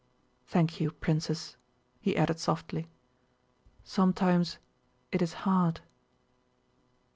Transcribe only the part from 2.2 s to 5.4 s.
softly. "Sometimes it is